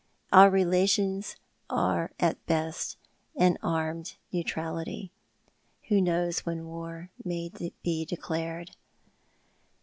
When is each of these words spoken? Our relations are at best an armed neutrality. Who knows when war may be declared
Our 0.33 0.49
relations 0.49 1.35
are 1.69 2.09
at 2.19 2.43
best 2.47 2.97
an 3.35 3.59
armed 3.61 4.15
neutrality. 4.31 5.11
Who 5.89 6.01
knows 6.01 6.39
when 6.39 6.65
war 6.65 7.11
may 7.23 7.51
be 7.83 8.05
declared 8.05 8.71